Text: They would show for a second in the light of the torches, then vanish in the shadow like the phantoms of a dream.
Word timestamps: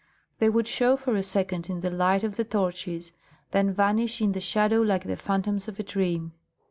They 0.39 0.49
would 0.49 0.67
show 0.67 0.95
for 0.97 1.15
a 1.15 1.21
second 1.21 1.69
in 1.69 1.81
the 1.81 1.91
light 1.91 2.23
of 2.23 2.35
the 2.35 2.43
torches, 2.43 3.13
then 3.51 3.71
vanish 3.71 4.19
in 4.19 4.31
the 4.31 4.41
shadow 4.41 4.81
like 4.81 5.03
the 5.03 5.15
phantoms 5.15 5.67
of 5.67 5.79
a 5.79 5.83
dream. 5.83 6.31